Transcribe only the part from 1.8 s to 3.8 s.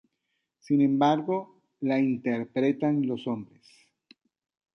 la interpretan los hombres.